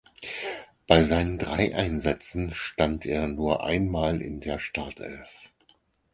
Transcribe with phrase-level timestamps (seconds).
[0.87, 5.51] Bei seinen drei Einsätzen stand er nur einmal in der Startelf.